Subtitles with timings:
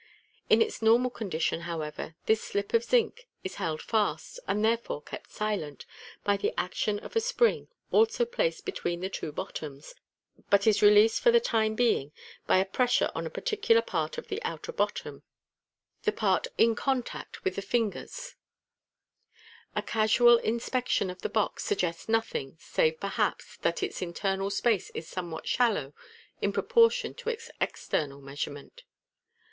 [0.49, 5.29] In its normal condition, however, this slip of zinc is held fast (and therefore kept
[5.29, 5.85] silent)
[6.23, 9.93] by the action of a spring also placed be tween the two bottoms,
[10.49, 12.11] but is released for the time being
[12.47, 15.21] by a pressure on a particular part of the outer bottom
[16.01, 18.33] (the part in contact with the fingers
[19.75, 19.83] in Fig.
[19.83, 19.83] 83).
[19.83, 25.07] A casual inspection of the box suggests nothing, save, perhaps, that its internal space is
[25.07, 25.93] somewhat shallow
[26.41, 28.81] in proportion to its external measurement.